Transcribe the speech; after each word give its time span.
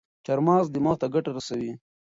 چارمغز 0.25 0.67
دماغ 0.75 0.95
ته 1.01 1.07
ګټه 1.13 1.31
رسوي. 1.35 1.73